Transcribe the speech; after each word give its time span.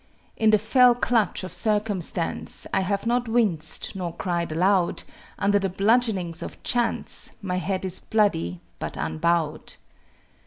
In 0.35 0.49
the 0.49 0.57
fell 0.57 0.95
clutch 0.95 1.43
of 1.43 1.53
circumstance 1.53 2.65
I 2.73 2.79
have 2.81 3.05
not 3.05 3.27
winced 3.27 3.95
nor 3.95 4.15
cried 4.15 4.51
aloud; 4.51 5.03
Under 5.37 5.59
the 5.59 5.69
bludgeonings 5.69 6.41
of 6.41 6.63
chance 6.63 7.33
My 7.39 7.57
head 7.57 7.85
is 7.85 7.99
bloody, 7.99 8.61
but 8.79 8.97
unbowed. 8.97 9.73